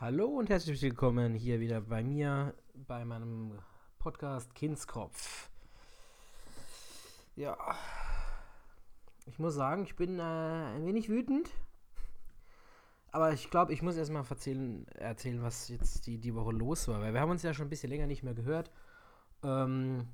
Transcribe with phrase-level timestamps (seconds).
[0.00, 2.54] Hallo und herzlich willkommen hier wieder bei mir
[2.86, 3.58] bei meinem
[3.98, 5.50] Podcast Kindskopf.
[7.34, 7.56] Ja,
[9.26, 11.50] ich muss sagen, ich bin äh, ein wenig wütend.
[13.10, 17.00] Aber ich glaube, ich muss erstmal erzählen, erzählen, was jetzt die, die Woche los war.
[17.00, 18.70] Weil wir haben uns ja schon ein bisschen länger nicht mehr gehört.
[19.42, 20.06] Ähm,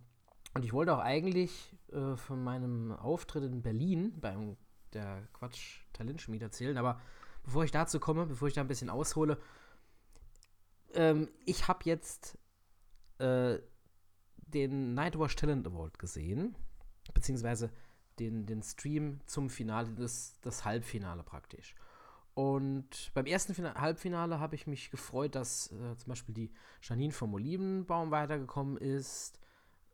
[0.55, 4.57] und ich wollte auch eigentlich äh, von meinem Auftritt in Berlin beim
[4.95, 6.79] der Quatsch Talentschmied erzählen.
[6.79, 6.99] Aber
[7.43, 9.37] bevor ich dazu komme, bevor ich da ein bisschen aushole,
[10.95, 12.39] ähm, ich habe jetzt
[13.19, 13.59] äh,
[14.37, 16.57] den Nightwatch Talent Award gesehen,
[17.13, 17.71] beziehungsweise
[18.19, 21.75] den, den Stream zum Finale, das, das Halbfinale praktisch.
[22.35, 26.53] Und beim ersten Final Halbfinale habe ich mich gefreut, dass äh, zum Beispiel die
[26.83, 29.39] Janine vom Olivenbaum weitergekommen ist,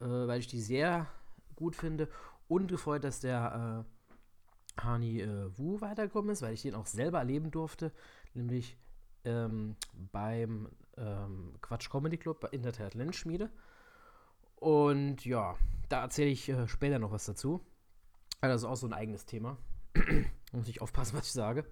[0.00, 1.06] äh, weil ich die sehr
[1.54, 2.08] gut finde.
[2.48, 3.84] Und gefreut, dass der
[4.78, 7.92] äh, Hani äh, Wu weitergekommen ist, weil ich den auch selber erleben durfte.
[8.32, 8.78] Nämlich
[9.24, 9.76] ähm,
[10.10, 10.68] beim
[11.00, 13.50] ähm, Quatsch Comedy Club in der Talentschmiede.
[14.56, 15.56] Und ja,
[15.88, 17.64] da erzähle ich äh, später noch was dazu.
[18.40, 19.56] Also das ist auch so ein eigenes Thema.
[20.52, 21.64] Muss ich aufpassen, was ich sage.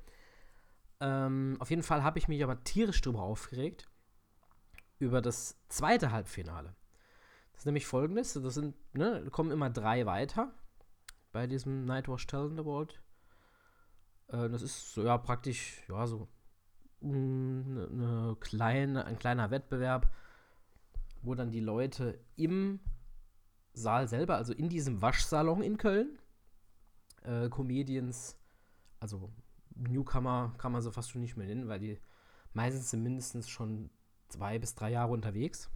[1.01, 3.89] Ähm, auf jeden Fall habe ich mich aber tierisch drüber aufgeregt.
[4.99, 6.75] Über das zweite Halbfinale.
[7.53, 10.53] Das ist nämlich folgendes: sind, ne, kommen immer drei weiter
[11.33, 13.01] bei diesem Nightwatch Talent Award.
[14.29, 16.29] Äh, das ist so, ja praktisch, ja, so
[17.03, 20.11] eine, eine kleine, ein kleiner Wettbewerb,
[21.23, 22.81] wo dann die Leute im
[23.73, 26.19] Saal selber, also in diesem Waschsalon in Köln,
[27.23, 28.37] äh, Comedians,
[29.01, 29.31] also
[29.75, 31.99] Newcomer kann man so fast schon nicht mehr nennen, weil die
[32.53, 33.91] meistens sind mindestens schon
[34.29, 35.71] zwei bis drei Jahre unterwegs.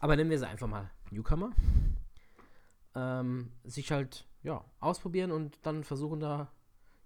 [0.00, 1.52] Aber nennen wir sie einfach mal Newcomer.
[2.94, 6.52] Ähm, sich halt, ja, ausprobieren und dann versuchen da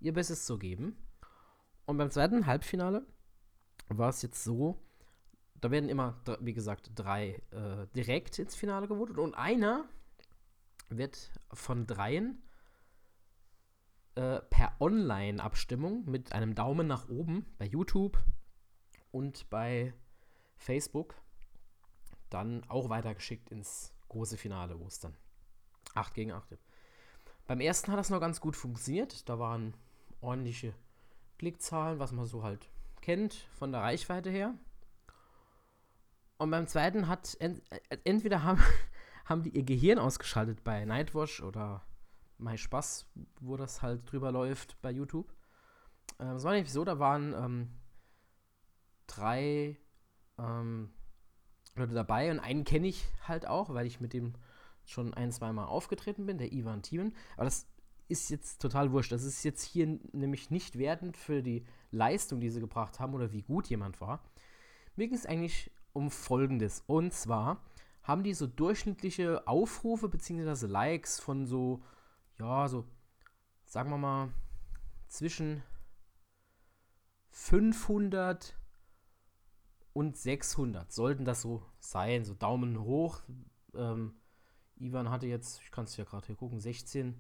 [0.00, 0.96] ihr Bestes zu geben.
[1.88, 3.06] Und beim zweiten Halbfinale
[3.88, 4.76] war es jetzt so,
[5.54, 9.88] da werden immer, wie gesagt, drei äh, direkt ins Finale gewotet und einer
[10.90, 12.42] wird von dreien
[14.16, 18.22] äh, per Online-Abstimmung mit einem Daumen nach oben bei YouTube
[19.10, 19.94] und bei
[20.56, 21.14] Facebook
[22.28, 25.16] dann auch weitergeschickt ins große Finale, wo es dann
[25.94, 26.64] 8 gegen 8 gibt.
[27.46, 29.26] Beim ersten hat das noch ganz gut funktioniert.
[29.26, 29.72] Da waren
[30.20, 30.74] ordentliche
[31.38, 32.68] Klickzahlen, was man so halt
[33.00, 34.54] kennt von der Reichweite her.
[36.36, 38.62] Und beim zweiten hat ent, äh, entweder haben,
[39.24, 41.82] haben die ihr Gehirn ausgeschaltet bei Nightwatch oder
[42.38, 43.06] My Spaß,
[43.40, 45.32] wo das halt drüber läuft bei YouTube.
[46.20, 47.70] Ähm, war nämlich so, da waren ähm,
[49.06, 49.76] drei
[50.38, 50.90] ähm,
[51.74, 54.34] Leute dabei und einen kenne ich halt auch, weil ich mit dem
[54.84, 57.14] schon ein, zwei Mal aufgetreten bin, der Ivan Thiemen.
[57.36, 57.66] Aber das
[58.08, 59.12] ist jetzt total wurscht.
[59.12, 63.32] Das ist jetzt hier nämlich nicht wertend für die Leistung, die sie gebracht haben oder
[63.32, 64.22] wie gut jemand war.
[64.96, 66.82] Mir ging es eigentlich um Folgendes.
[66.86, 67.62] Und zwar
[68.02, 70.66] haben die so durchschnittliche Aufrufe bzw.
[70.66, 71.82] Likes von so,
[72.38, 72.84] ja, so,
[73.64, 74.30] sagen wir mal,
[75.08, 75.62] zwischen
[77.30, 78.56] 500
[79.92, 82.24] und 600 sollten das so sein.
[82.24, 83.22] So Daumen hoch.
[83.74, 84.14] Ähm,
[84.76, 87.14] Ivan hatte jetzt, ich kann es ja gerade hier gucken, 16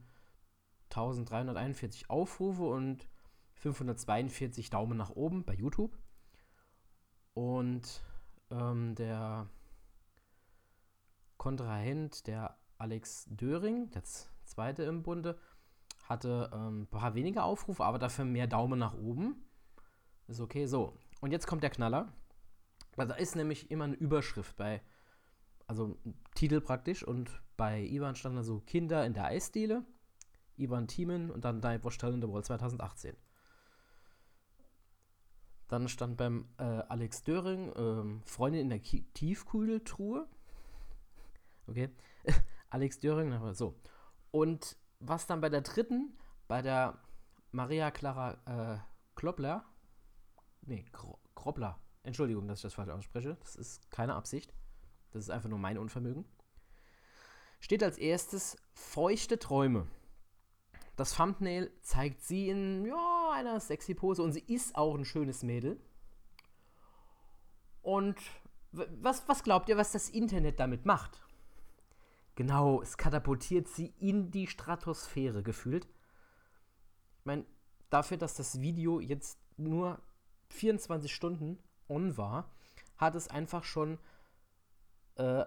[0.90, 3.08] 1341 Aufrufe und
[3.54, 5.96] 542 Daumen nach oben bei YouTube.
[7.34, 8.02] Und
[8.50, 9.48] ähm, der
[11.36, 14.02] Kontrahent, der Alex Döring, der
[14.44, 15.38] zweite im Bunde,
[16.04, 19.44] hatte ähm, ein paar weniger Aufrufe, aber dafür mehr Daumen nach oben.
[20.26, 20.96] Ist okay, so.
[21.20, 22.12] Und jetzt kommt der Knaller.
[22.96, 24.82] Da ist nämlich immer eine Überschrift bei,
[25.66, 25.96] also
[26.34, 29.84] Titel praktisch, und bei Ivan stand da so Kinder in der Eisdiele.
[30.58, 33.16] Ivan Thiemen und dann Nightwatch Talent Award 2018.
[35.68, 40.26] Dann stand beim äh, Alex Döring ähm, Freundin in der Ki Tiefkühltruhe.
[41.66, 41.90] Okay.
[42.70, 43.78] Alex Döring, so.
[44.30, 46.16] Und was dann bei der dritten,
[46.48, 46.98] bei der
[47.52, 48.78] Maria Clara äh,
[49.14, 49.64] Kloppler,
[50.62, 50.84] nee,
[51.34, 54.52] Kroppler, Entschuldigung, dass ich das falsch ausspreche, das ist keine Absicht,
[55.10, 56.24] das ist einfach nur mein Unvermögen,
[57.60, 59.86] steht als erstes feuchte Träume.
[60.98, 65.44] Das Thumbnail zeigt sie in ja, einer sexy Pose und sie ist auch ein schönes
[65.44, 65.80] Mädel.
[67.82, 68.16] Und
[68.72, 71.22] was, was glaubt ihr, was das Internet damit macht?
[72.34, 75.84] Genau, es katapultiert sie in die Stratosphäre gefühlt.
[75.84, 77.46] Ich meine,
[77.90, 80.02] dafür, dass das Video jetzt nur
[80.48, 82.50] 24 Stunden on war,
[82.96, 84.00] hat es einfach schon
[85.14, 85.44] äh,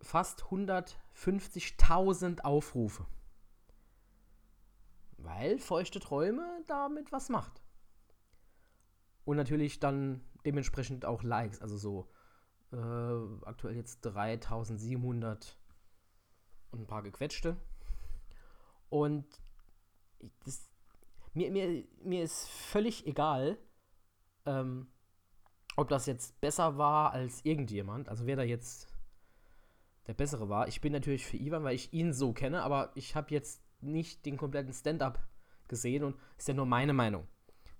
[0.00, 3.04] fast 150.000 Aufrufe.
[5.28, 7.62] Weil feuchte Träume damit was macht.
[9.24, 12.08] Und natürlich dann dementsprechend auch Likes, also so
[12.72, 15.58] äh, aktuell jetzt 3700
[16.70, 17.56] und ein paar gequetschte.
[18.88, 19.26] Und
[20.44, 20.68] das,
[21.34, 23.58] mir, mir, mir ist völlig egal,
[24.46, 24.86] ähm,
[25.76, 28.88] ob das jetzt besser war als irgendjemand, also wer da jetzt
[30.06, 30.68] der bessere war.
[30.68, 34.26] Ich bin natürlich für Ivan, weil ich ihn so kenne, aber ich habe jetzt nicht
[34.26, 35.26] den kompletten Stand-up
[35.68, 37.26] gesehen und ist ja nur meine Meinung.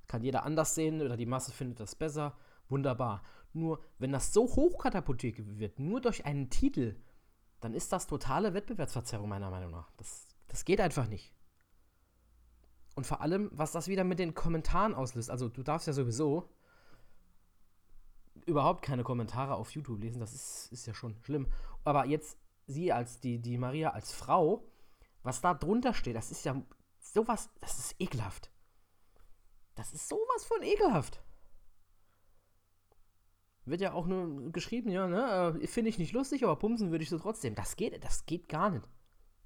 [0.07, 2.37] Kann jeder anders sehen oder die Masse findet das besser.
[2.69, 3.23] Wunderbar.
[3.53, 6.97] Nur, wenn das so hochkatapultiert wird, nur durch einen Titel,
[7.61, 9.91] dann ist das totale Wettbewerbsverzerrung meiner Meinung nach.
[9.97, 11.35] Das, das geht einfach nicht.
[12.95, 15.31] Und vor allem, was das wieder mit den Kommentaren auslöst.
[15.31, 16.49] Also, du darfst ja sowieso
[18.47, 20.21] überhaupt keine Kommentare auf YouTube lesen.
[20.21, 21.47] Das ist, ist ja schon schlimm.
[21.85, 24.65] Aber jetzt sie als die, die Maria als Frau,
[25.23, 26.61] was da drunter steht, das ist ja
[27.01, 28.51] sowas, das ist ekelhaft.
[29.75, 31.23] Das ist sowas von ekelhaft.
[33.65, 35.61] Wird ja auch nur geschrieben, ja, ne?
[35.61, 37.55] Äh, finde ich nicht lustig, aber pumsen würde ich so trotzdem.
[37.55, 38.89] Das geht, das geht gar nicht.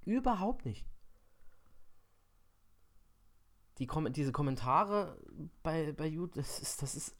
[0.05, 0.87] Überhaupt nicht.
[3.79, 5.21] Die Kom diese Kommentare
[5.63, 7.17] bei, bei YouTube, das ist, das ist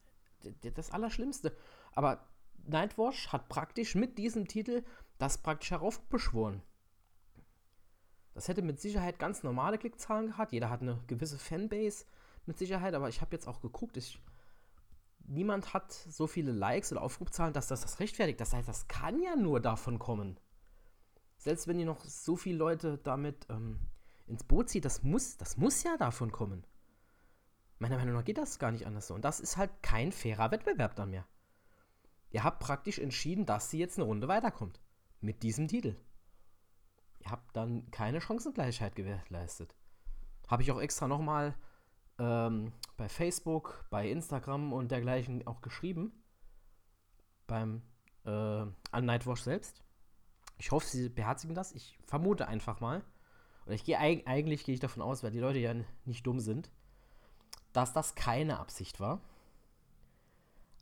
[0.63, 1.57] das Allerschlimmste.
[1.93, 2.29] Aber
[2.65, 4.85] Nightwash hat praktisch mit diesem Titel
[5.19, 6.63] das praktisch heraufbeschworen.
[8.35, 10.53] Das hätte mit Sicherheit ganz normale Klickzahlen gehabt.
[10.53, 12.07] Jeder hat eine gewisse Fanbase
[12.47, 14.21] mit Sicherheit, aber ich habe jetzt auch geguckt, ich,
[15.27, 18.41] niemand hat so viele Likes oder Aufrufzahlen, dass das das rechtfertigt.
[18.41, 20.41] Das heißt, das kann ja nur davon kommen.
[21.37, 23.81] Selbst wenn ihr noch so viele Leute damit ähm,
[24.27, 26.65] ins Boot zieht, das muss, das muss ja davon kommen.
[27.79, 29.15] Meiner Meinung nach geht das gar nicht anders so.
[29.15, 31.27] Und das ist halt kein fairer Wettbewerb dann mehr.
[32.31, 34.81] Ihr habt praktisch entschieden, dass sie jetzt eine Runde weiterkommt.
[35.21, 35.97] Mit diesem Titel.
[37.25, 39.75] Ihr habt dann keine Chancengleichheit gewährleistet.
[40.49, 41.55] Habe ich auch extra nochmal
[42.19, 46.13] ähm, bei Facebook, bei Instagram und dergleichen auch geschrieben.
[47.47, 47.83] Beim
[48.25, 49.83] äh, an Nightwash selbst.
[50.59, 51.73] Ich hoffe, sie beherzigen das.
[51.73, 53.03] Ich vermute einfach mal.
[53.67, 55.75] Oder ich gehe eigentlich gehe ich davon aus, weil die Leute ja
[56.05, 56.71] nicht dumm sind,
[57.73, 59.21] dass das keine Absicht war.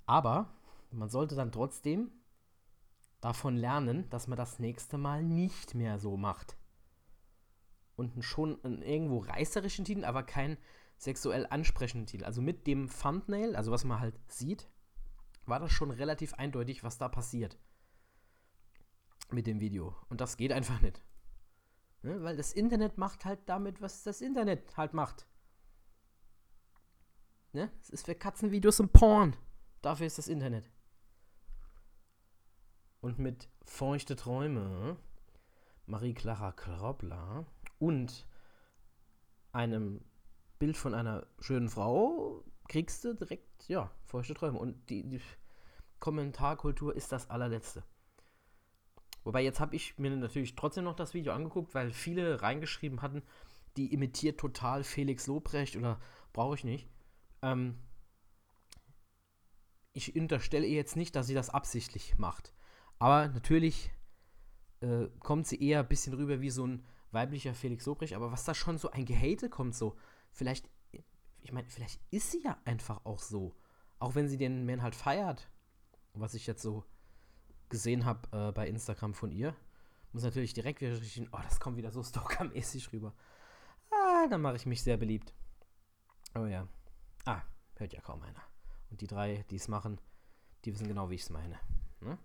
[0.07, 0.49] Aber
[0.91, 2.11] man sollte dann trotzdem
[3.21, 6.57] davon lernen, dass man das nächste Mal nicht mehr so macht.
[7.97, 10.57] Und schon einen irgendwo reißerischen Titel, aber keinen
[10.97, 12.25] sexuell ansprechenden Titel.
[12.25, 14.69] Also mit dem Thumbnail, also was man halt sieht,
[15.45, 17.59] war das schon relativ eindeutig, was da passiert.
[19.31, 19.95] Mit dem Video.
[20.09, 21.03] Und das geht einfach nicht.
[22.03, 22.23] Ne?
[22.23, 25.27] Weil das Internet macht halt damit, was das Internet halt macht.
[27.53, 27.71] Ne?
[27.81, 29.37] Es ist für Katzenvideos und Porn.
[29.83, 30.71] Dafür ist das Internet
[33.01, 34.97] und mit Feuchte Träume,
[35.87, 37.47] Marie-Clara Kroppler
[37.79, 38.27] und
[39.53, 40.05] einem
[40.59, 44.59] Bild von einer schönen Frau kriegst du direkt, ja, feuchte Träume.
[44.59, 45.21] Und die, die
[45.99, 47.83] Kommentarkultur ist das allerletzte.
[49.25, 53.23] Wobei jetzt habe ich mir natürlich trotzdem noch das Video angeguckt, weil viele reingeschrieben hatten,
[53.77, 56.01] die imitiert total Felix Lobrecht oder
[56.33, 56.89] brauche ich nicht.
[57.43, 57.79] Ähm,
[59.93, 62.55] ich unterstelle ihr jetzt nicht, dass sie das absichtlich macht.
[63.01, 63.91] Aber natürlich
[64.81, 68.15] äh, kommt sie eher ein bisschen rüber wie so ein weiblicher Felix Lobrecht.
[68.15, 69.97] Aber was da schon so ein Gehate kommt, so,
[70.31, 70.71] vielleicht,
[71.41, 73.57] ich meine, vielleicht ist sie ja einfach auch so.
[73.99, 75.49] Auch wenn sie den Man halt feiert.
[76.13, 76.85] Was ich jetzt so
[77.69, 79.57] gesehen habe äh, bei Instagram von ihr.
[80.13, 83.15] Muss natürlich direkt wieder richtig, oh, das kommt wieder so stalkermäßig rüber.
[83.91, 85.33] Ah, dann mache ich mich sehr beliebt.
[86.35, 86.69] Oh ja.
[87.25, 87.43] Ah,
[87.77, 88.43] hört ja kaum einer.
[88.91, 90.01] Und die drei, die es machen,
[90.65, 91.59] die wissen genau, wie ich es meine.
[92.01, 92.19] Ne?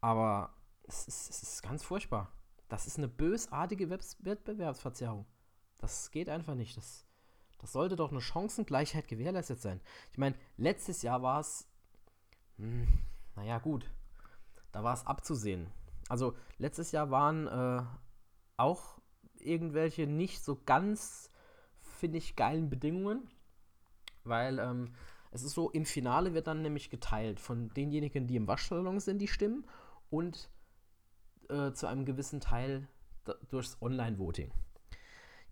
[0.00, 2.32] Aber es ist, es ist ganz furchtbar.
[2.68, 5.26] Das ist eine bösartige Wettbewerbsverzerrung.
[5.78, 6.76] Das geht einfach nicht.
[6.76, 7.06] Das,
[7.58, 9.80] das sollte doch eine Chancengleichheit gewährleistet sein.
[10.12, 11.68] Ich meine, letztes Jahr war es,
[12.56, 12.86] hm,
[13.36, 13.90] naja gut,
[14.72, 15.68] da war es abzusehen.
[16.08, 17.82] Also letztes Jahr waren äh,
[18.56, 18.98] auch
[19.36, 21.30] irgendwelche nicht so ganz,
[21.80, 23.30] finde ich, geilen Bedingungen,
[24.24, 24.94] weil ähm,
[25.30, 29.18] es ist so, im Finale wird dann nämlich geteilt von denjenigen, die im Waschsalon sind,
[29.18, 29.66] die Stimmen
[30.10, 30.50] und
[31.48, 32.88] äh, zu einem gewissen Teil
[33.50, 34.50] durchs Online-Voting.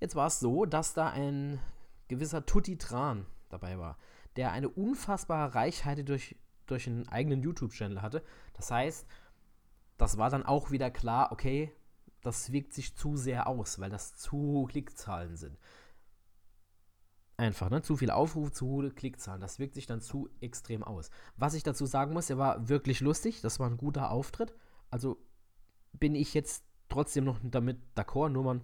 [0.01, 1.61] Jetzt war es so, dass da ein
[2.09, 3.99] gewisser Tutti Tran dabei war,
[4.37, 6.37] der eine unfassbare Reichweite durch,
[6.67, 8.23] durch einen eigenen YouTube-Channel hatte.
[8.55, 9.07] Das heißt,
[9.97, 11.73] das war dann auch wieder klar, okay,
[12.23, 15.59] das wirkt sich zu sehr aus, weil das zu Klickzahlen sind.
[17.39, 17.83] Einfach, ne?
[17.83, 19.41] Zu viel Aufrufe, zu hohe Klickzahlen.
[19.41, 21.11] Das wirkt sich dann zu extrem aus.
[21.37, 23.43] Was ich dazu sagen muss, er war wirklich lustig.
[23.43, 24.55] Das war ein guter Auftritt.
[24.91, 25.19] Also
[25.93, 28.63] bin ich jetzt trotzdem noch damit d'accord, nur man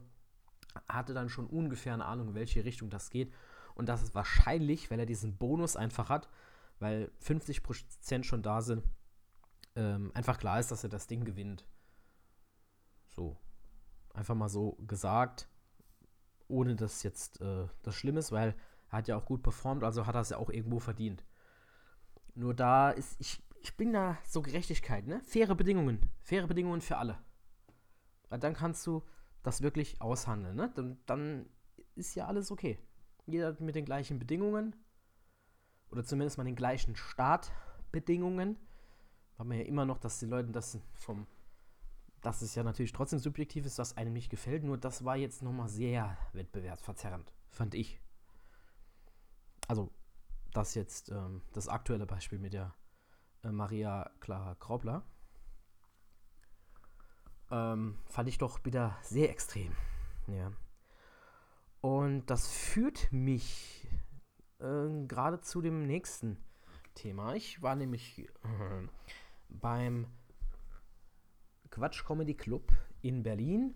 [0.89, 3.33] hatte dann schon ungefähr eine Ahnung, in welche Richtung das geht.
[3.75, 6.29] Und das ist wahrscheinlich, weil er diesen Bonus einfach hat,
[6.79, 8.85] weil 50% schon da sind,
[9.77, 11.67] ähm, einfach klar ist, dass er das Ding gewinnt.
[13.15, 13.37] So.
[14.15, 15.49] Einfach mal so gesagt,
[16.53, 18.55] ohne dass jetzt äh, das schlimm ist, weil
[18.91, 21.25] er hat ja auch gut performt, also hat er es ja auch irgendwo verdient.
[22.35, 25.21] Nur da ist, ich, ich bin da so Gerechtigkeit, ne?
[25.25, 26.11] Faire Bedingungen.
[26.21, 27.19] Faire Bedingungen für alle.
[28.29, 29.03] Weil dann kannst du
[29.43, 30.71] das wirklich aushandeln, ne?
[30.75, 31.47] Dann, dann
[31.95, 32.79] ist ja alles okay.
[33.27, 34.77] Jeder mit den gleichen Bedingungen.
[35.91, 38.57] Oder zumindest mal den gleichen Startbedingungen.
[39.39, 41.27] Haben wir ja immer noch, dass die Leute das vom.
[42.23, 44.65] Dass es ja natürlich trotzdem subjektiv ist, was einem nicht gefällt.
[44.65, 48.01] Nur das war jetzt nochmal sehr wettbewerbsverzerrend, fand ich.
[49.69, 49.91] Also,
[50.53, 52.75] das jetzt ähm, das aktuelle Beispiel mit der
[53.43, 55.05] äh, Maria Clara Kraubler.
[57.51, 59.73] Ähm, fand ich doch wieder sehr extrem.
[60.27, 60.53] Ja.
[61.81, 63.89] Und das führt mich
[64.61, 66.37] äh, gerade zu dem nächsten
[66.95, 67.35] Thema.
[67.35, 68.29] Ich war nämlich äh,
[69.49, 70.07] beim
[71.73, 73.75] Quatsch Comedy Club in Berlin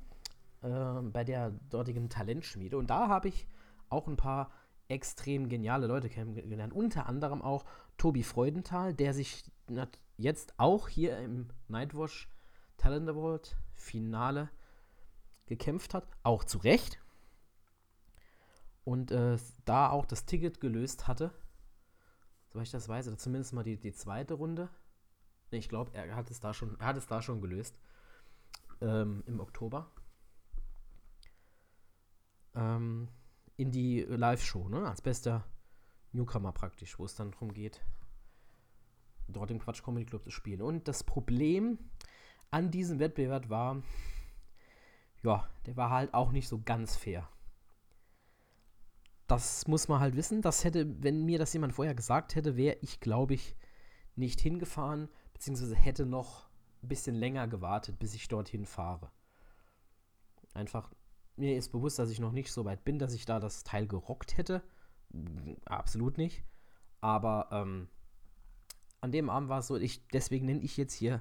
[0.62, 0.68] äh,
[1.02, 3.48] bei der dortigen Talentschmiede und da habe ich
[3.88, 4.52] auch ein paar
[4.88, 6.72] extrem geniale Leute kennengelernt.
[6.72, 7.64] Unter anderem auch
[7.96, 9.44] Tobi Freudenthal, der sich
[10.16, 12.28] jetzt auch hier im Nightwatch
[12.76, 14.48] Talent Award Finale
[15.46, 16.06] gekämpft hat.
[16.22, 17.00] Auch zu Recht.
[18.84, 21.32] Und äh, da auch das Ticket gelöst hatte.
[22.48, 24.68] Soweit ich das weiß, oder zumindest mal die, die zweite Runde.
[25.50, 27.78] Ich glaube, er hat es da schon, er hat es da schon gelöst.
[28.80, 29.90] Ähm, Im Oktober.
[32.54, 33.08] Ähm,
[33.56, 34.88] in die Live-Show, ne?
[34.88, 35.44] Als bester
[36.12, 37.84] Newcomer praktisch, wo es dann darum geht,
[39.28, 40.62] dort im Quatsch Comedy Club zu spielen.
[40.62, 41.78] Und das Problem
[42.50, 43.82] an diesem Wettbewerb war,
[45.22, 47.28] ja, der war halt auch nicht so ganz fair.
[49.26, 50.42] Das muss man halt wissen.
[50.42, 53.56] Das hätte, wenn mir das jemand vorher gesagt hätte, wäre ich, glaube ich,
[54.14, 56.48] nicht hingefahren, beziehungsweise hätte noch
[56.82, 59.10] ein bisschen länger gewartet, bis ich dorthin fahre.
[60.54, 60.90] Einfach
[61.36, 63.86] mir ist bewusst, dass ich noch nicht so weit bin, dass ich da das Teil
[63.86, 64.62] gerockt hätte.
[65.66, 66.42] Absolut nicht.
[67.02, 67.88] Aber ähm,
[69.02, 71.20] an dem Abend war es so, ich, deswegen nenne ich jetzt hier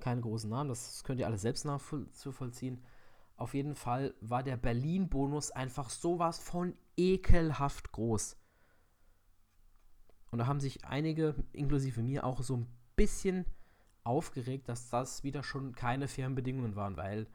[0.00, 2.82] keine großen Namen, das könnt ihr alle selbst nachzuvollziehen.
[3.36, 8.36] Auf jeden Fall war der Berlin-Bonus einfach sowas von ekelhaft groß.
[10.32, 12.66] Und da haben sich einige, inklusive mir, auch so ein
[12.96, 13.46] bisschen
[14.04, 17.26] aufgeregt, dass das wieder schon keine fairen Bedingungen waren, weil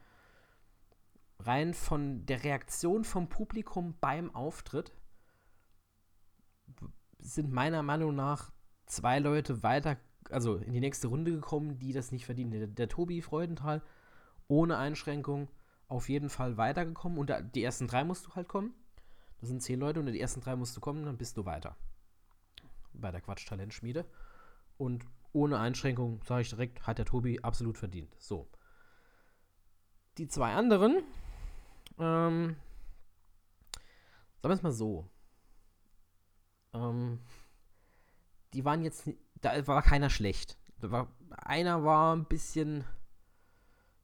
[1.39, 4.91] rein von der Reaktion vom Publikum beim Auftritt
[7.17, 8.51] sind meiner Meinung nach
[8.85, 9.97] zwei Leute weiter,
[10.29, 12.51] also in die nächste Runde gekommen, die das nicht verdienen.
[12.51, 13.81] Der, der Tobi Freudenthal
[14.47, 15.49] ohne Einschränkung
[15.87, 18.73] auf jeden Fall weitergekommen und da, die ersten drei musst du halt kommen.
[19.39, 21.77] Das sind zehn Leute und die ersten drei musst du kommen, dann bist du weiter.
[22.93, 24.05] Bei der Quatsch-Talentschmiede.
[24.77, 28.15] Und ohne Einschränkung, sage ich direkt, hat der Tobi absolut verdient.
[28.19, 28.47] So.
[30.17, 31.03] Die zwei anderen,
[31.97, 32.55] ähm,
[34.41, 35.09] sagen wir es mal so.
[36.73, 37.19] Ähm,
[38.53, 39.09] die waren jetzt,
[39.41, 40.57] da war keiner schlecht.
[40.79, 42.83] Da war, einer war ein bisschen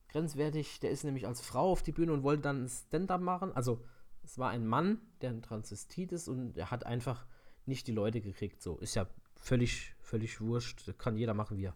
[0.10, 3.52] grenzwertig, der ist nämlich als Frau auf die Bühne und wollte dann Stand-up machen.
[3.54, 3.84] Also
[4.24, 7.26] es war ein Mann, der ein Transvestit ist und er hat einfach
[7.68, 8.62] nicht die Leute gekriegt.
[8.62, 10.98] So, ist ja völlig, völlig wurscht.
[10.98, 11.76] Kann jeder machen, wie er,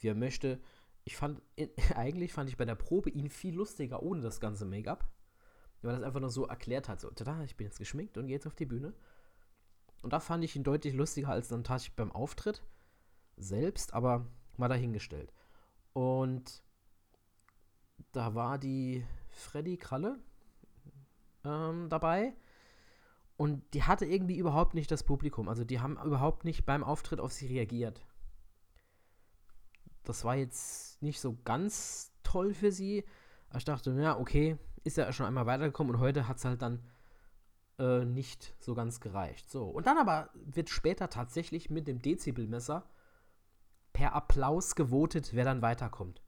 [0.00, 0.60] wie er möchte.
[1.04, 1.42] Ich fand,
[1.94, 5.08] eigentlich fand ich bei der Probe ihn viel lustiger ohne das ganze Make-up
[5.82, 7.00] weil er das einfach nur so erklärt hat.
[7.00, 8.94] So, tada, ich bin jetzt geschminkt und gehe jetzt auf die Bühne.
[10.02, 12.62] Und da fand ich ihn deutlich lustiger als dann tatsächlich beim Auftritt
[13.36, 15.32] selbst, aber mal dahingestellt.
[15.92, 16.62] Und
[18.12, 20.18] da war die Freddy Kralle
[21.44, 22.34] ähm, dabei.
[23.38, 25.48] Und die hatte irgendwie überhaupt nicht das Publikum.
[25.48, 28.04] Also die haben überhaupt nicht beim Auftritt auf sie reagiert.
[30.02, 33.04] Das war jetzt nicht so ganz toll für sie.
[33.48, 36.62] Aber ich dachte, ja, okay, ist ja schon einmal weitergekommen und heute hat es halt
[36.62, 36.82] dann
[37.78, 39.48] äh, nicht so ganz gereicht.
[39.48, 42.90] So, und dann aber wird später tatsächlich mit dem Dezibelmesser
[43.92, 46.22] per Applaus gewotet, wer dann weiterkommt.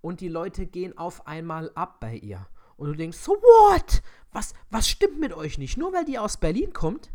[0.00, 2.46] Und die Leute gehen auf einmal ab bei ihr.
[2.76, 4.02] Und du denkst, so what?
[4.32, 5.76] Was, was stimmt mit euch nicht?
[5.76, 7.10] Nur weil die aus Berlin kommt?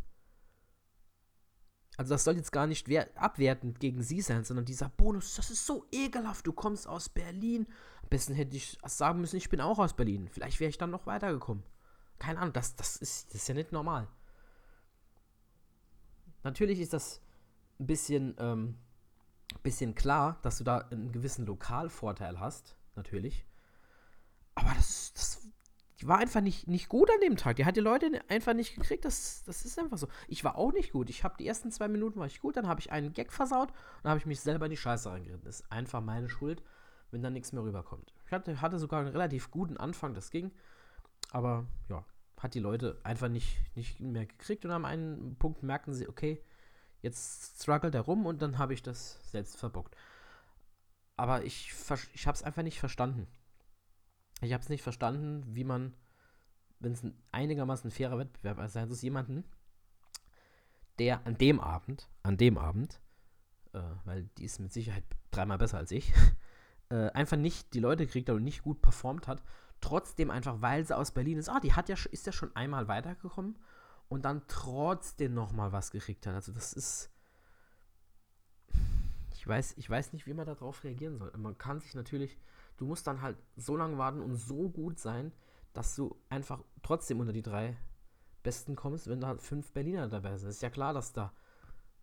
[1.97, 2.87] Also das soll jetzt gar nicht
[3.17, 6.47] abwertend gegen sie sein, sondern dieser Bonus, das ist so ekelhaft.
[6.47, 7.67] Du kommst aus Berlin.
[8.03, 10.29] Am besten hätte ich sagen müssen, ich bin auch aus Berlin.
[10.31, 11.61] Vielleicht wäre ich dann noch weitergekommen.
[12.17, 14.07] Keine Ahnung, das, das, ist, das ist ja nicht normal.
[16.43, 17.21] Natürlich ist das
[17.81, 18.77] ein bisschen, ähm,
[19.61, 23.45] bisschen klar, dass du da einen gewissen Lokalvorteil hast, natürlich.
[24.55, 25.48] Aber das, das
[25.99, 27.57] die war einfach nicht, nicht gut an dem Tag.
[27.57, 29.03] Die hat die Leute einfach nicht gekriegt.
[29.03, 30.07] Das, das ist einfach so.
[30.27, 31.09] Ich war auch nicht gut.
[31.09, 33.73] Ich habe die ersten zwei Minuten war ich gut, dann habe ich einen Gag versaut
[34.01, 35.43] und habe ich mich selber in die Scheiße reingeritten.
[35.43, 36.63] Das ist einfach meine Schuld,
[37.11, 38.13] wenn da nichts mehr rüberkommt.
[38.25, 40.51] Ich hatte, hatte sogar einen relativ guten Anfang, das ging.
[41.31, 42.05] Aber ja,
[42.37, 46.41] hat die Leute einfach nicht, nicht mehr gekriegt und am einen Punkt merken sie, okay,
[47.01, 49.95] jetzt struggelt er rum und dann habe ich das selbst verbockt.
[51.17, 51.73] Aber ich,
[52.13, 53.27] ich habe es einfach nicht verstanden.
[54.41, 55.93] Ich habe es nicht verstanden, wie man,
[56.79, 59.43] wenn es ein einigermaßen fairer Wettbewerb ist, sein muss, jemanden,
[60.97, 63.01] der an dem Abend, an dem Abend,
[63.73, 66.13] äh, weil die ist mit Sicherheit dreimal besser als ich,
[66.89, 69.43] äh, einfach nicht die Leute kriegt und nicht gut performt hat,
[69.81, 72.87] trotzdem einfach, weil sie aus Berlin ist, ah, die hat ja, ist ja schon einmal
[72.87, 73.57] weitergekommen
[74.07, 76.33] und dann trotzdem nochmal was gekriegt hat.
[76.33, 77.11] Also das ist,
[79.33, 81.31] ich weiß, ich weiß nicht, wie man darauf reagieren soll.
[81.37, 82.37] Man kann sich natürlich
[82.79, 85.31] du musst dann halt so lange warten und so gut sein,
[85.73, 87.77] dass du einfach trotzdem unter die drei
[88.41, 90.49] Besten kommst, wenn da fünf Berliner dabei sind.
[90.49, 91.33] Ist ja klar, dass da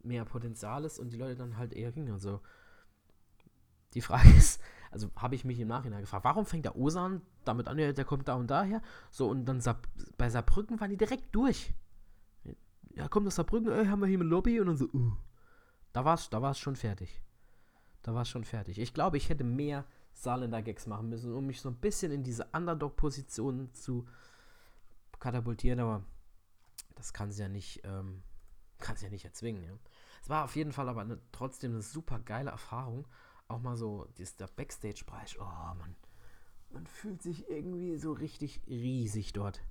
[0.02, 2.12] mehr Potenzial ist und die Leute dann halt eher gingen.
[2.12, 2.40] Also
[3.94, 7.68] die Frage ist, also habe ich mich im Nachhinein gefragt, warum fängt der Osan damit
[7.68, 8.82] an, der kommt da und daher?
[9.10, 9.80] So, und dann Saar,
[10.18, 11.72] bei Saarbrücken waren die direkt durch.
[12.94, 15.12] Ja, kommt aus Saarbrücken, ey, haben wir hier eine Lobby und dann so, uh.
[15.92, 17.22] Da war es da schon fertig.
[18.02, 18.78] Da war es schon fertig.
[18.78, 22.24] Ich glaube, ich hätte mehr Saarländer Gags machen müssen, um mich so ein bisschen in
[22.24, 24.08] diese Underdog-Position zu
[25.20, 26.04] katapultieren, aber
[26.94, 28.22] das kann sie ja nicht, ähm,
[28.78, 29.62] kann sie ja nicht erzwingen.
[29.62, 29.78] Ja.
[30.22, 33.06] Es war auf jeden Fall aber eine, trotzdem eine super geile Erfahrung.
[33.46, 35.38] Auch mal so der Backstage-Bereich.
[35.38, 35.94] Oh man,
[36.70, 39.62] man fühlt sich irgendwie so richtig riesig dort.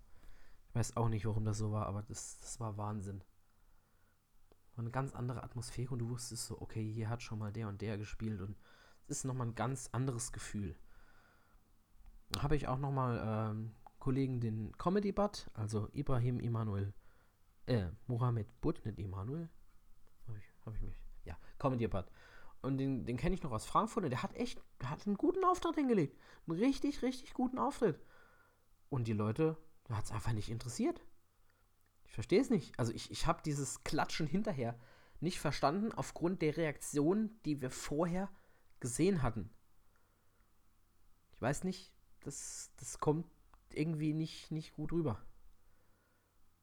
[0.69, 3.23] Ich weiß auch nicht, warum das so war, aber das, das war Wahnsinn.
[4.75, 7.67] War eine ganz andere Atmosphäre und du wusstest so, okay, hier hat schon mal der
[7.67, 8.55] und der gespielt und
[9.07, 10.75] ist nochmal ein ganz anderes Gefühl.
[12.39, 16.93] Habe ich auch nochmal ähm, Kollegen den Comedy Bud, also Ibrahim Emanuel,
[17.67, 19.49] äh, Mohammed Bud, nicht Emanuel.
[20.27, 21.01] Habe ich, hab ich mich.
[21.23, 22.05] Ja, Comedy Bud.
[22.61, 25.17] Und den, den kenne ich noch aus Frankfurt und der hat echt, der hat einen
[25.17, 26.19] guten Auftritt hingelegt.
[26.47, 27.99] Einen richtig, richtig guten Auftritt.
[28.89, 31.01] Und die Leute, da hat es einfach nicht interessiert.
[32.05, 32.77] Ich verstehe es nicht.
[32.79, 34.79] Also ich, ich habe dieses Klatschen hinterher
[35.19, 38.29] nicht verstanden aufgrund der Reaktion, die wir vorher
[38.85, 39.49] gesehen hatten.
[41.33, 43.25] Ich weiß nicht, das, das kommt
[43.73, 45.19] irgendwie nicht, nicht gut rüber.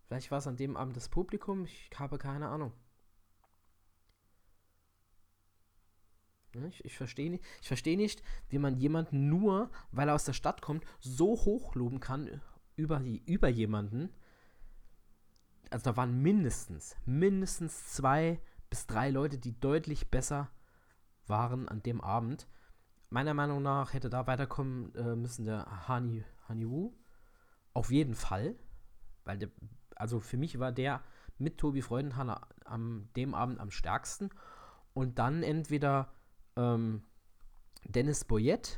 [0.06, 2.72] Vielleicht war es an dem Abend das Publikum, ich habe keine Ahnung.
[6.68, 10.62] Ich, ich verstehe nicht, ich nicht, wie man jemanden nur, weil er aus der Stadt
[10.62, 12.40] kommt, so hochloben kann
[12.76, 14.14] über, über jemanden.
[15.70, 20.52] Also da waren mindestens, mindestens zwei bis drei Leute, die deutlich besser
[21.26, 22.48] waren an dem Abend.
[23.10, 26.92] Meiner Meinung nach hätte da weiterkommen äh, müssen der Hani, Hani Wu.
[27.74, 28.56] Auf jeden Fall.
[29.24, 29.50] Weil der,
[29.96, 31.02] also für mich war der
[31.38, 34.30] mit Tobi Freudenhaller am dem Abend am stärksten.
[34.94, 36.12] Und dann entweder
[36.56, 37.02] ähm,
[37.84, 38.72] Dennis Boyette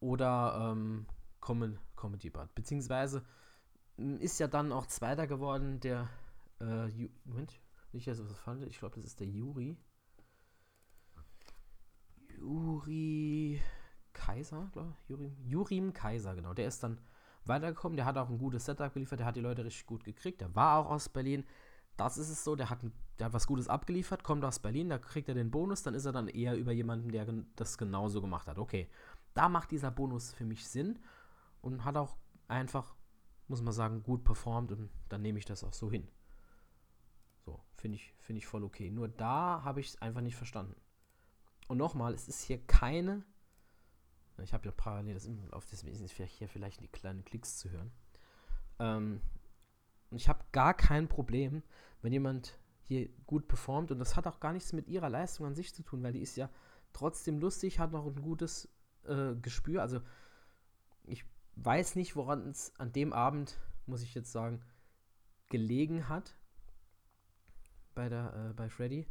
[0.00, 1.06] oder ähm,
[1.40, 2.54] Comedy Bud.
[2.54, 3.24] Beziehungsweise
[3.96, 6.08] ist ja dann auch Zweiter geworden, der
[6.60, 7.60] äh, Moment,
[7.92, 9.76] nicht, dass ich das fand, ich glaube, das ist der Juri.
[12.38, 13.60] Juri
[14.12, 15.08] Kaiser, glaube ich.
[15.08, 16.54] Juri, Jurim Kaiser, genau.
[16.54, 16.98] Der ist dann
[17.44, 17.96] weitergekommen.
[17.96, 19.20] Der hat auch ein gutes Setup geliefert.
[19.20, 20.40] Der hat die Leute richtig gut gekriegt.
[20.40, 21.44] Der war auch aus Berlin.
[21.96, 22.56] Das ist es so.
[22.56, 22.80] Der hat,
[23.18, 24.88] der hat was Gutes abgeliefert, kommt aus Berlin.
[24.88, 25.82] Da kriegt er den Bonus.
[25.82, 28.58] Dann ist er dann eher über jemanden, der das genauso gemacht hat.
[28.58, 28.88] Okay.
[29.34, 30.98] Da macht dieser Bonus für mich Sinn
[31.60, 32.16] und hat auch
[32.48, 32.94] einfach,
[33.48, 34.72] muss man sagen, gut performt.
[34.72, 36.08] Und dann nehme ich das auch so hin.
[37.44, 38.90] So, finde ich, find ich voll okay.
[38.90, 40.74] Nur da habe ich es einfach nicht verstanden.
[41.68, 43.24] Und nochmal, es ist hier keine.
[44.42, 47.90] Ich habe ja parallel das auf das ist hier vielleicht die kleinen Klicks zu hören.
[48.78, 49.20] Ähm,
[50.10, 51.62] ich habe gar kein Problem,
[52.02, 55.54] wenn jemand hier gut performt und das hat auch gar nichts mit ihrer Leistung an
[55.54, 56.50] sich zu tun, weil die ist ja
[56.92, 58.68] trotzdem lustig, hat noch ein gutes
[59.04, 59.82] äh, Gespür.
[59.82, 60.00] Also
[61.04, 61.24] ich
[61.56, 64.62] weiß nicht, woran es an dem Abend, muss ich jetzt sagen,
[65.48, 66.36] gelegen hat
[67.94, 69.06] bei der äh, bei Freddy.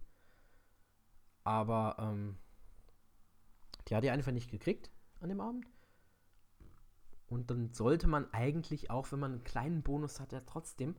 [1.43, 2.37] Aber ähm,
[3.87, 5.65] die hat die einfach nicht gekriegt an dem Abend.
[7.27, 10.95] Und dann sollte man eigentlich auch, wenn man einen kleinen Bonus hat, ja trotzdem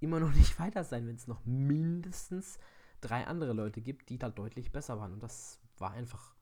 [0.00, 2.58] immer noch nicht weiter sein, wenn es noch mindestens
[3.00, 5.12] drei andere Leute gibt, die da deutlich besser waren.
[5.12, 6.34] Und das war einfach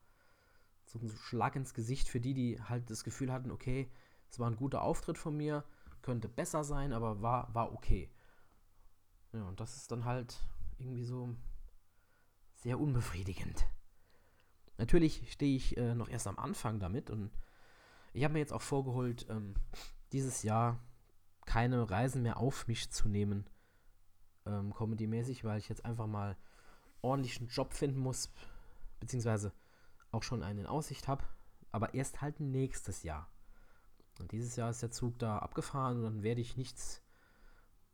[0.84, 3.90] so ein Schlag ins Gesicht für die, die halt das Gefühl hatten, okay,
[4.30, 5.64] es war ein guter Auftritt von mir,
[6.02, 8.10] könnte besser sein, aber war, war okay.
[9.32, 10.38] Ja, und das ist dann halt
[10.78, 11.34] irgendwie so
[12.54, 13.66] sehr unbefriedigend.
[14.78, 17.30] Natürlich stehe ich äh, noch erst am Anfang damit und
[18.12, 19.54] Ich habe mir jetzt auch vorgeholt, ähm,
[20.12, 20.78] dieses Jahr
[21.44, 23.48] keine Reisen mehr auf mich zu nehmen,
[24.46, 26.36] ähm, comedy-mäßig, weil ich jetzt einfach mal
[27.02, 28.32] ordentlichen Job finden muss,
[29.00, 29.52] beziehungsweise
[30.12, 31.24] auch schon einen in Aussicht habe,
[31.72, 33.28] aber erst halt nächstes Jahr.
[34.18, 37.02] Und dieses Jahr ist der Zug da abgefahren und dann werde ich nichts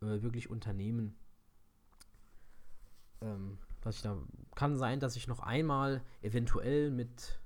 [0.00, 1.16] äh, wirklich unternehmen.
[3.20, 4.16] Ähm, dass ich da
[4.54, 7.40] kann sein, dass ich noch einmal eventuell mit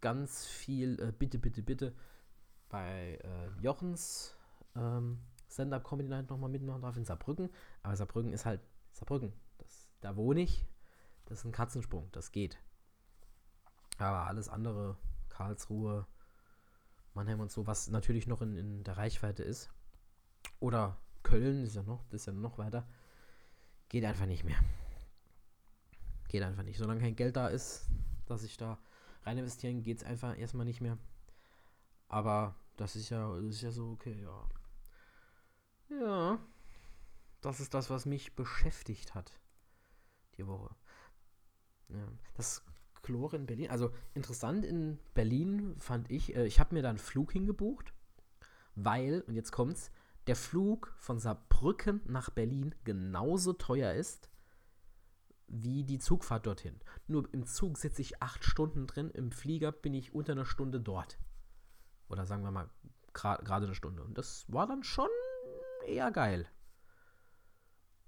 [0.00, 1.94] ganz viel äh, Bitte, Bitte, Bitte
[2.68, 4.36] bei äh, Jochens
[4.76, 5.18] ähm,
[5.50, 7.50] Stand-Up Comedy Night nochmal mitmachen darf in Saarbrücken.
[7.82, 8.60] Aber Saarbrücken ist halt
[8.92, 9.32] Saarbrücken.
[9.58, 10.64] Das, da wohne ich.
[11.26, 12.08] Das ist ein Katzensprung.
[12.12, 12.58] Das geht.
[13.98, 14.96] Aber alles andere,
[15.28, 16.06] Karlsruhe,
[17.14, 19.70] Mannheim und so, was natürlich noch in, in der Reichweite ist.
[20.60, 22.86] Oder Köln, ist ja noch, ist ja noch weiter.
[23.88, 24.56] Geht einfach nicht mehr.
[26.30, 26.78] Geht einfach nicht.
[26.78, 27.88] Solange kein Geld da ist,
[28.26, 28.78] dass ich da
[29.24, 30.96] rein investieren, geht es einfach erstmal nicht mehr.
[32.06, 35.98] Aber das ist ja, das ist ja so okay, ja.
[35.98, 36.38] Ja.
[37.40, 39.40] Das ist das, was mich beschäftigt hat.
[40.36, 40.72] Die Woche.
[41.88, 42.06] Ja.
[42.34, 42.62] Das
[43.02, 43.68] Chlor in Berlin.
[43.68, 47.92] Also interessant in Berlin fand ich, äh, ich habe mir da einen Flug hingebucht,
[48.76, 49.90] weil, und jetzt kommt's,
[50.28, 54.29] der Flug von Saarbrücken nach Berlin genauso teuer ist
[55.50, 56.80] wie die Zugfahrt dorthin.
[57.08, 60.80] Nur im Zug sitze ich acht Stunden drin, im Flieger bin ich unter einer Stunde
[60.80, 61.18] dort.
[62.08, 62.70] Oder sagen wir mal
[63.12, 64.02] gerade eine Stunde.
[64.04, 65.08] Und das war dann schon
[65.86, 66.46] eher geil.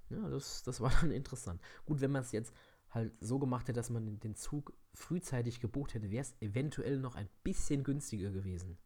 [0.09, 1.61] Ja, das, das war dann interessant.
[1.85, 2.55] Gut, wenn man es jetzt
[2.91, 7.17] halt so gemacht hätte, dass man den Zug frühzeitig gebucht hätte, wäre es eventuell noch
[7.17, 8.79] ein bisschen günstiger gewesen.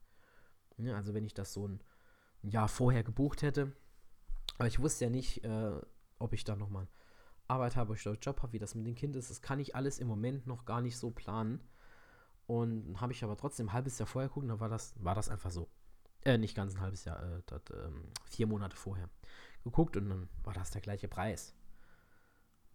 [0.78, 1.82] Ja, also wenn ich das so ein
[2.42, 3.72] Jahr vorher gebucht hätte.
[4.58, 5.80] Aber ich wusste ja nicht, äh,
[6.18, 6.88] ob ich da nochmal
[7.48, 9.30] Arbeit habe, ob ich einen Job habe, wie das mit dem Kind ist.
[9.30, 11.60] Das kann ich alles im Moment noch gar nicht so planen.
[12.46, 15.28] Und habe ich aber trotzdem ein halbes Jahr vorher gucken, da war das, war das
[15.28, 15.68] einfach so.
[16.24, 19.08] Äh, nicht ganz ein halbes Jahr, äh, dat, ähm, vier Monate vorher
[19.64, 21.54] geguckt und dann war das der gleiche Preis.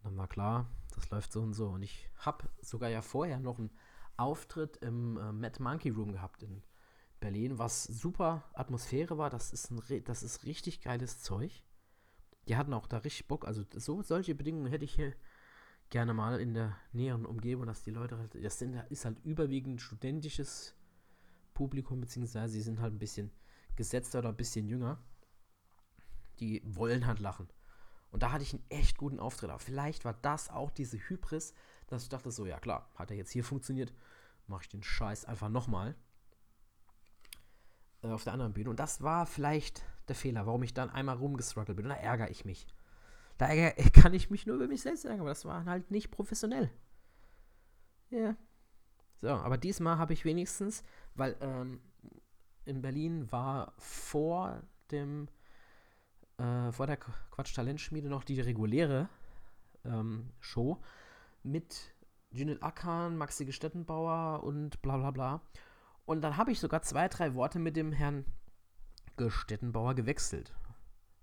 [0.02, 1.68] dann war klar, das läuft so und so.
[1.68, 3.70] Und ich habe sogar ja vorher noch einen
[4.16, 6.62] Auftritt im äh, Mad Monkey Room gehabt in
[7.20, 9.30] Berlin, was super Atmosphäre war.
[9.30, 11.62] Das ist, ein, das ist richtig geiles Zeug.
[12.48, 13.46] Die hatten auch da richtig Bock.
[13.46, 15.14] Also so solche Bedingungen hätte ich hier
[15.90, 19.80] gerne mal in der näheren Umgebung, dass die Leute halt, das sind, ist halt überwiegend
[19.80, 20.74] studentisches
[21.54, 23.30] Publikum, beziehungsweise sie sind halt ein bisschen
[23.76, 24.98] gesetzter oder ein bisschen jünger.
[26.40, 27.48] Die wollen halt lachen.
[28.10, 29.50] Und da hatte ich einen echt guten Auftritt.
[29.50, 31.54] Aber vielleicht war das auch diese Hybris,
[31.86, 33.92] dass ich dachte so, ja klar, hat er jetzt hier funktioniert,
[34.46, 35.94] mache ich den Scheiß einfach nochmal
[38.02, 38.70] äh, auf der anderen Bühne.
[38.70, 41.86] Und das war vielleicht der Fehler, warum ich dann einmal rumgestruggelt bin.
[41.86, 42.66] Und da ärgere ich mich.
[43.38, 46.10] Da ärgere, kann ich mich nur über mich selbst ärgern, aber das war halt nicht
[46.10, 46.70] professionell.
[48.10, 48.36] Ja.
[49.20, 50.82] So, aber diesmal habe ich wenigstens,
[51.14, 51.80] weil ähm,
[52.64, 55.28] in Berlin war vor dem,
[56.38, 59.08] äh, vor der Quatsch-Talentschmiede noch die reguläre
[59.84, 60.80] ähm, Show
[61.42, 61.94] mit
[62.30, 65.40] Junit Akan, Maxi Gestettenbauer und bla bla bla.
[66.04, 68.24] Und dann habe ich sogar zwei, drei Worte mit dem Herrn
[69.16, 70.54] Gestettenbauer gewechselt.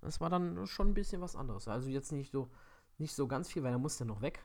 [0.01, 1.67] Das war dann schon ein bisschen was anderes.
[1.67, 2.49] Also jetzt nicht so,
[2.97, 4.43] nicht so ganz viel, weil er musste noch weg.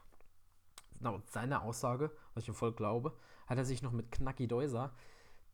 [1.01, 3.17] Laut seiner Aussage, was ich ihm voll glaube,
[3.47, 4.93] hat er sich noch mit Knacki Deuser,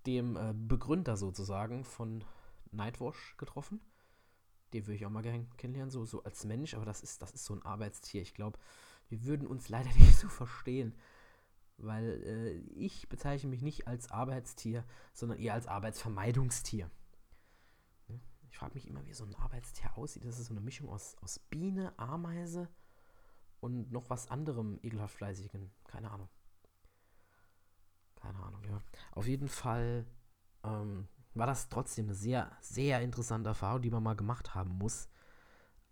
[0.06, 2.24] dem äh, Begründer sozusagen von
[2.72, 3.80] Nightwash, getroffen.
[4.72, 7.32] Den würde ich auch mal gerne kennenlernen, so, so als Mensch, aber das ist, das
[7.32, 8.22] ist so ein Arbeitstier.
[8.22, 8.58] Ich glaube,
[9.08, 10.94] wir würden uns leider nicht so verstehen.
[11.82, 16.90] Weil äh, ich bezeichne mich nicht als Arbeitstier, sondern eher als Arbeitsvermeidungstier.
[18.50, 20.24] Ich frage mich immer, wie so ein Arbeitstier aussieht.
[20.24, 22.68] Das ist so eine Mischung aus, aus Biene, Ameise
[23.60, 25.70] und noch was anderem ekelhaft fleißigen.
[25.86, 26.28] Keine Ahnung.
[28.16, 28.82] Keine Ahnung, ja.
[29.12, 30.04] Auf jeden Fall
[30.64, 35.08] ähm, war das trotzdem eine sehr, sehr interessante Erfahrung, die man mal gemacht haben muss.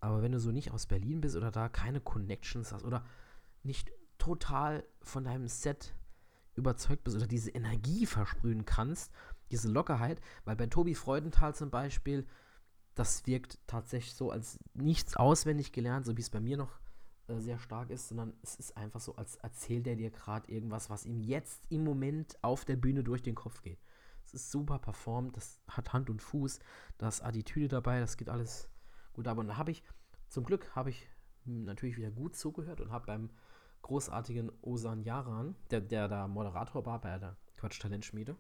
[0.00, 3.04] Aber wenn du so nicht aus Berlin bist oder da keine Connections hast oder
[3.62, 5.94] nicht total von deinem Set
[6.54, 9.12] überzeugt bist oder diese Energie versprühen kannst,
[9.50, 12.26] diese Lockerheit, weil bei Tobi Freudenthal zum Beispiel,
[12.94, 16.80] das wirkt tatsächlich so als nichts auswendig gelernt, so wie es bei mir noch
[17.28, 20.90] äh, sehr stark ist, sondern es ist einfach so, als erzählt er dir gerade irgendwas,
[20.90, 23.78] was ihm jetzt im Moment auf der Bühne durch den Kopf geht.
[24.24, 26.58] Es ist super performt, das hat Hand und Fuß,
[26.98, 28.68] da ist Attitüde dabei, das geht alles
[29.14, 29.38] gut ab.
[29.38, 29.82] Und da habe ich,
[30.28, 31.08] zum Glück habe ich
[31.44, 33.30] natürlich wieder gut zugehört und habe beim
[33.82, 38.36] großartigen Osan Yaran, der, der da Moderator war bei der Quatsch-Talentschmiede,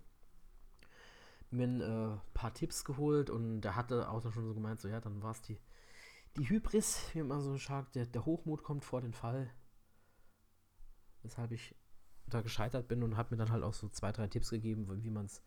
[1.50, 5.00] mir ein äh, paar Tipps geholt und der hatte auch schon so gemeint, so ja,
[5.00, 5.58] dann war es die,
[6.36, 9.50] die Hybris, wie man so sagt, der, der Hochmut kommt vor den Fall.
[11.22, 11.74] Weshalb ich
[12.26, 15.10] da gescheitert bin und hat mir dann halt auch so zwei, drei Tipps gegeben, wie
[15.10, 15.42] man es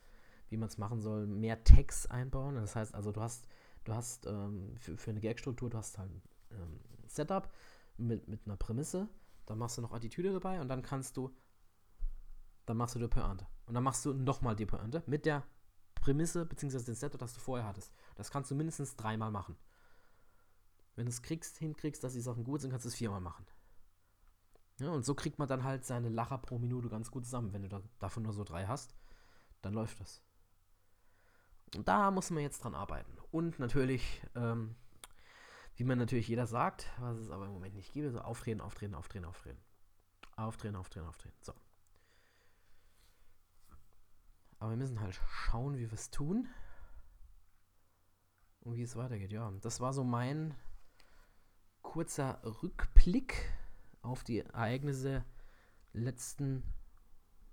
[0.52, 2.56] wie man es machen soll, mehr Tags einbauen.
[2.56, 3.48] Das heißt also, du hast,
[3.86, 6.12] du hast ähm, für, für, eine Gag-Struktur, du hast halt
[6.52, 7.50] ähm, Setup
[7.98, 9.08] mit, mit einer Prämisse,
[9.46, 11.36] dann machst du noch Attitüde dabei und dann kannst du,
[12.66, 13.48] dann machst du die Pointe.
[13.66, 15.44] Und dann machst du nochmal die Pointe mit der
[15.96, 16.84] Prämisse bzw.
[16.84, 17.94] dem Setup, das du vorher hattest.
[18.16, 19.56] Das kannst du mindestens dreimal machen.
[20.96, 23.46] Wenn du es kriegst, hinkriegst, dass die Sachen gut sind, kannst du es viermal machen.
[24.80, 27.54] Ja, und so kriegt man dann halt seine Lacher pro Minute ganz gut zusammen.
[27.54, 28.96] Wenn du da, davon nur so drei hast,
[29.62, 30.22] dann läuft das.
[31.76, 33.18] Und da muss man jetzt dran arbeiten.
[33.32, 34.76] Und natürlich, ähm,
[35.76, 38.96] wie man natürlich jeder sagt, was es aber im Moment nicht gibt, so auftreten, auftreten,
[38.96, 39.60] auftreten, auftreten.
[40.36, 41.38] Auftreten, auftreten, auftreten.
[41.42, 41.54] So.
[44.60, 46.48] Aber wir müssen halt schauen, wie wir es tun.
[48.62, 49.32] Und wie es weitergeht.
[49.32, 50.56] Ja, das war so mein
[51.82, 53.52] kurzer Rückblick
[54.02, 55.26] auf die Ereignisse
[55.94, 56.64] letzten,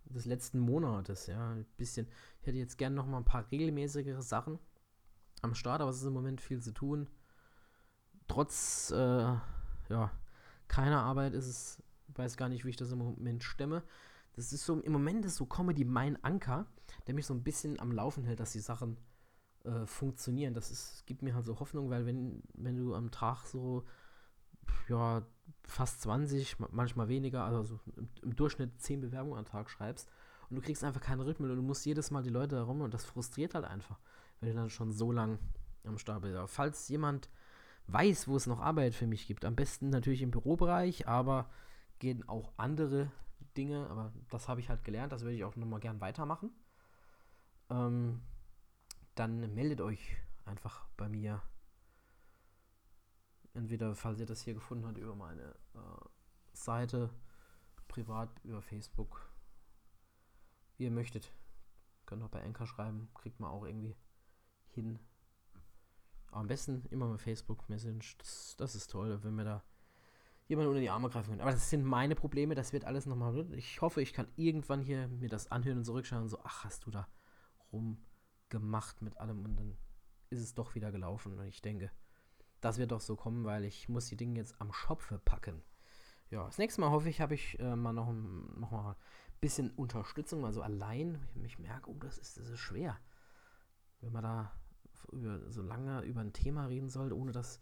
[0.05, 1.27] des letzten Monates.
[1.27, 2.09] Ja, ein bisschen.
[2.41, 4.59] Ich hätte jetzt gerne noch mal ein paar regelmäßigere Sachen
[5.41, 7.09] am Start, aber es ist im Moment viel zu tun.
[8.29, 8.97] Trotz, äh,
[9.89, 10.11] ja,
[10.69, 11.83] keiner Arbeit ist es,
[12.15, 13.83] weiß gar nicht, wie ich das im Moment stemme.
[14.37, 16.67] Das ist so, im Moment ist so Comedy mein Anker,
[17.07, 18.99] der mich so ein bisschen am Laufen hält, dass die Sachen
[19.65, 20.55] äh, funktionieren.
[20.55, 23.85] Das ist, gibt mir halt so Hoffnung, weil wenn, wenn du am Tag so
[24.89, 25.23] ja,
[25.65, 30.09] fast 20, manchmal weniger, also so im, im, Durchschnitt 10 Bewerbungen am Tag schreibst
[30.51, 32.95] und du kriegst einfach keine Rückmeldung und du musst jedes Mal die Leute herum und
[32.95, 33.99] das frustriert halt einfach,
[34.41, 35.39] wenn du dann schon so lang
[35.85, 36.37] am Start bist.
[36.47, 37.29] Falls jemand
[37.89, 41.51] weiß, wo es noch Arbeit für mich gibt, am besten natürlich im Bürobereich, aber
[41.99, 43.11] gehen auch andere
[43.57, 46.51] Dinge, aber das habe ich halt gelernt, das würde ich auch nochmal gern weitermachen.
[47.71, 48.23] Ähm,
[49.15, 51.43] dann meldet euch einfach bei mir
[53.55, 56.09] entweder, falls ihr das hier gefunden habt, über meine äh,
[56.53, 57.11] Seite,
[57.89, 59.29] privat über Facebook,
[60.77, 61.33] wie ihr möchtet.
[62.07, 63.97] Könnt auch bei Anchor schreiben, kriegt man auch irgendwie
[64.69, 64.99] hin.
[66.31, 69.63] Aber am besten immer mit Facebook Message, das, das ist toll, wenn wir da
[70.47, 71.41] jemand unter die Arme greifen können.
[71.41, 73.47] Aber das sind meine Probleme, das wird alles nochmal.
[73.53, 76.87] Ich hoffe, ich kann irgendwann hier mir das anhören und zurückschauen und so, ach, hast
[76.87, 77.07] du da
[77.73, 79.77] rumgemacht mit allem und dann
[80.31, 81.39] ist es doch wieder gelaufen.
[81.39, 81.91] Und ich denke,
[82.61, 85.63] das wird doch so kommen, weil ich muss die Dinge jetzt am Schopfe packen.
[86.31, 89.71] Ja, das nächste Mal hoffe ich, habe ich äh, mal noch, noch mal ein bisschen
[89.71, 91.27] Unterstützung, also allein.
[91.45, 92.99] Ich merke, oh, das ist, das ist schwer.
[94.01, 94.53] Wenn man da
[95.13, 97.61] über, so lange über ein Thema reden soll, ohne dass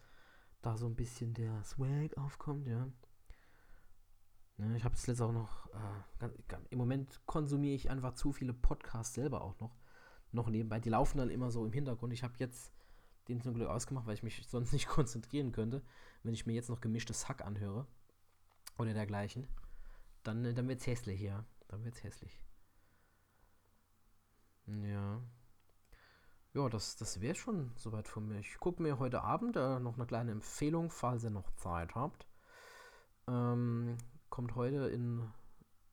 [0.62, 2.88] da so ein bisschen der Swag aufkommt, ja.
[4.58, 6.28] ja ich habe es letztes auch noch, äh,
[6.70, 9.76] im Moment konsumiere ich einfach zu viele Podcasts selber auch noch,
[10.32, 10.80] noch nebenbei.
[10.80, 12.12] Die laufen dann immer so im Hintergrund.
[12.12, 12.72] Ich habe jetzt
[13.28, 15.82] den zum Glück ausgemacht, weil ich mich sonst nicht konzentrieren könnte.
[16.22, 17.86] Wenn ich mir jetzt noch gemischtes Hack anhöre
[18.78, 19.46] oder dergleichen,
[20.22, 21.44] dann, dann wird es hässlich, ja.
[21.68, 22.40] Dann wird es hässlich.
[24.66, 25.22] Ja.
[26.56, 28.38] Ja, das, das wäre schon soweit von mir.
[28.38, 32.26] Ich gucke mir heute Abend äh, noch eine kleine Empfehlung, falls ihr noch Zeit habt.
[33.28, 33.98] Ähm,
[34.30, 35.30] kommt heute in,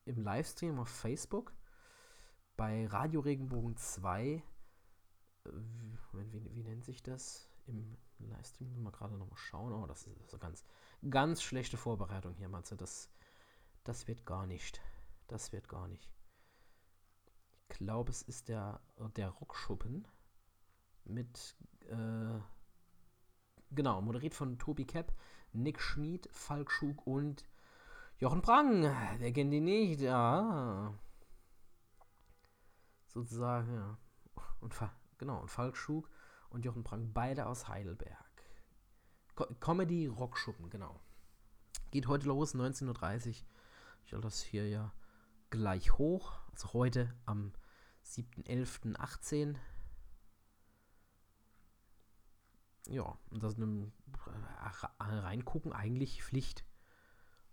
[0.06, 1.52] im Livestream auf Facebook
[2.56, 4.42] bei Radio Regenbogen 2
[5.44, 7.46] wie, wie, wie, nennt sich das?
[7.66, 9.74] Im Livestream müssen wir gerade noch mal schauen.
[9.74, 10.64] Oh, das ist so ganz,
[11.10, 12.74] ganz schlechte Vorbereitung hier, Matze.
[12.74, 13.10] Das,
[13.82, 14.80] das wird gar nicht.
[15.26, 16.10] Das wird gar nicht.
[17.68, 18.80] Ich glaube, es ist der,
[19.14, 20.08] der Rockschuppen
[21.04, 21.56] mit,
[21.88, 22.40] äh,
[23.70, 25.12] genau, moderiert von Tobi Kepp,
[25.52, 27.44] Nick Schmid, Falk Schug und
[28.18, 28.82] Jochen Prang.
[29.18, 30.00] Wer kennt die nicht?
[30.00, 30.94] Ja.
[33.08, 33.98] Sozusagen, ja.
[34.60, 34.74] Und
[35.18, 36.10] Genau, und Falk Schug
[36.50, 38.18] und Jochen Prang, beide aus Heidelberg.
[39.34, 41.00] Co Comedy Rockschuppen, genau.
[41.90, 43.30] Geht heute los, 19.30 Uhr.
[43.30, 43.46] Ich
[44.04, 44.92] stelle das hier ja
[45.50, 46.32] gleich hoch.
[46.52, 47.52] Also heute am
[48.04, 49.56] 7.11.18.
[52.88, 53.92] Ja, und das einem
[54.26, 56.64] äh, reingucken eigentlich Pflicht.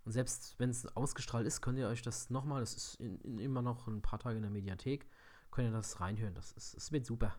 [0.04, 3.38] Und selbst wenn es ausgestrahlt ist, könnt ihr euch das nochmal, das ist in, in
[3.38, 5.06] immer noch ein paar Tage in der Mediathek,
[5.50, 6.34] könnt ihr das reinhören.
[6.34, 7.36] Das, ist, das wird super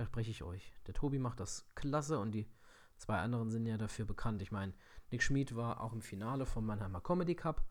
[0.00, 0.72] verspreche ich euch.
[0.86, 2.48] Der Tobi macht das klasse und die
[2.96, 4.40] zwei anderen sind ja dafür bekannt.
[4.40, 4.72] Ich meine,
[5.10, 7.62] Nick Schmid war auch im Finale vom Mannheimer Comedy Cup.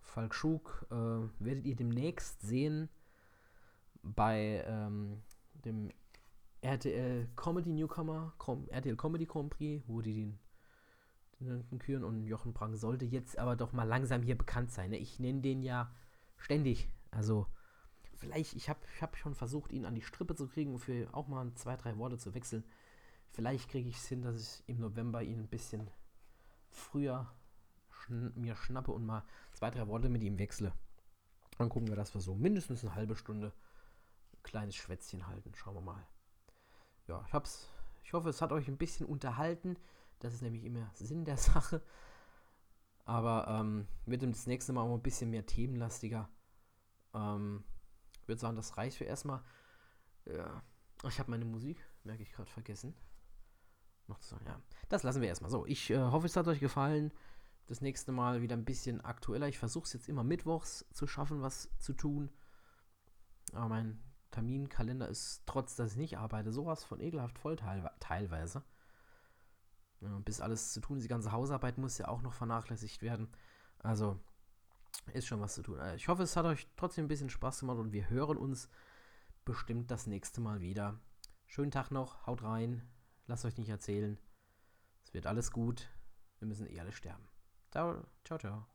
[0.00, 2.88] Falk Schug äh, werdet ihr demnächst sehen
[4.02, 5.22] bei ähm,
[5.52, 5.90] dem
[6.64, 10.38] RTL Comedy Newcomer, Com RTL Comedy Grand Prix, wo die
[11.40, 14.90] den, den küren und Jochen Prang sollte jetzt aber doch mal langsam hier bekannt sein.
[14.90, 14.98] Ne?
[14.98, 15.92] Ich nenne den ja
[16.36, 16.88] ständig.
[17.10, 17.46] Also
[18.14, 21.28] vielleicht, ich habe ich hab schon versucht, ihn an die Strippe zu kriegen, für auch
[21.28, 22.64] mal zwei, drei Worte zu wechseln.
[23.30, 25.90] Vielleicht kriege ich es hin, dass ich im November ihn ein bisschen
[26.70, 27.30] früher
[27.90, 30.72] schn mir schnappe und mal zwei, drei Worte mit ihm wechsle.
[31.58, 33.52] Dann gucken wir, dass wir so mindestens eine halbe Stunde
[34.42, 35.52] kleines Schwätzchen halten.
[35.54, 36.06] Schauen wir mal.
[37.06, 37.70] Ja, ich hab's.
[38.02, 39.76] Ich hoffe, es hat euch ein bisschen unterhalten.
[40.20, 41.82] Das ist nämlich immer Sinn der Sache.
[43.04, 46.28] Aber ähm, wird das nächste Mal auch ein bisschen mehr themenlastiger.
[47.12, 47.64] Ähm,
[48.22, 49.42] ich würde sagen, das reicht für erstmal.
[50.24, 50.62] Ja.
[51.06, 52.94] Ich habe meine Musik, merke ich gerade, vergessen.
[54.06, 54.60] Noch zu sagen, ja.
[54.88, 55.50] Das lassen wir erstmal.
[55.50, 57.12] So, ich äh, hoffe, es hat euch gefallen.
[57.66, 59.48] Das nächste Mal wieder ein bisschen aktueller.
[59.48, 62.30] Ich versuche es jetzt immer mittwochs zu schaffen, was zu tun.
[63.52, 64.02] Aber mein
[64.34, 68.62] Terminkalender ist, trotz dass ich nicht arbeite, sowas von ekelhaft voll teil teilweise.
[70.24, 73.28] Bis alles zu tun, die ganze Hausarbeit muss ja auch noch vernachlässigt werden.
[73.78, 74.20] Also
[75.12, 75.78] ist schon was zu tun.
[75.78, 78.68] Äh, ich hoffe, es hat euch trotzdem ein bisschen Spaß gemacht und wir hören uns
[79.44, 80.98] bestimmt das nächste Mal wieder.
[81.46, 82.82] Schönen Tag noch, haut rein,
[83.26, 84.18] lasst euch nicht erzählen.
[85.04, 85.88] Es wird alles gut.
[86.38, 87.28] Wir müssen eh alle sterben.
[87.70, 88.73] Ciao, ciao, ciao.